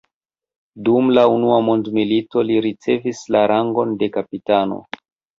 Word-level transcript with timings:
Dum 0.87 1.09
la 1.17 1.25
unua 1.33 1.59
mondmilito 1.65 2.43
li 2.47 2.57
ricevis 2.67 3.19
la 3.35 3.43
rangon 3.51 3.93
de 3.99 4.09
kapitano. 4.17 4.79